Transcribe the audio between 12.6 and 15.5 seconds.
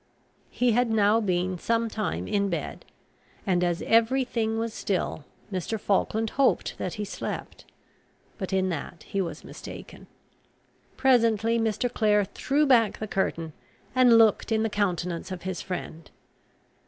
back the curtain, and looked in the countenance of